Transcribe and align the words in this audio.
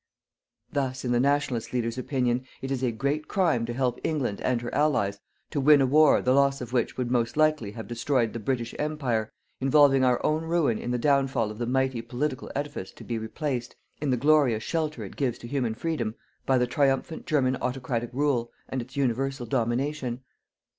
Thus, 0.73 1.05
in 1.05 1.11
the 1.11 1.19
Nationalist 1.19 1.73
leader's 1.73 1.99
opinion, 1.99 2.43
it 2.63 2.71
is 2.71 2.81
a 2.81 2.91
great 2.91 3.27
crime 3.27 3.67
to 3.67 3.73
help 3.73 3.99
England 4.03 4.41
and 4.41 4.59
her 4.61 4.73
Allies 4.73 5.19
to 5.51 5.61
win 5.61 5.79
a 5.79 5.85
war 5.85 6.23
the 6.23 6.33
loss 6.33 6.59
of 6.59 6.73
which 6.73 6.97
would 6.97 7.11
most 7.11 7.37
likely 7.37 7.73
have 7.73 7.87
destroyed 7.87 8.33
the 8.33 8.39
British 8.39 8.73
Empire, 8.79 9.31
involving 9.59 10.03
our 10.03 10.19
own 10.25 10.43
ruin 10.45 10.79
in 10.79 10.89
the 10.89 10.97
downfall 10.97 11.51
of 11.51 11.59
the 11.59 11.67
mighty 11.67 12.01
political 12.01 12.49
edifice 12.55 12.91
to 12.93 13.03
be 13.03 13.19
replaced, 13.19 13.75
in 14.01 14.09
the 14.09 14.17
glorious 14.17 14.63
shelter 14.63 15.03
it 15.05 15.15
gives 15.15 15.37
to 15.37 15.47
human 15.47 15.75
freedom, 15.75 16.15
by 16.47 16.57
the 16.57 16.65
triumphant 16.65 17.27
German 17.27 17.55
autocratic 17.57 18.09
rule 18.11 18.51
and 18.69 18.81
its 18.81 18.97
universal 18.97 19.45
domination. 19.45 20.23